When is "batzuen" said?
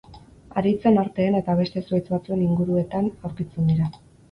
2.15-2.43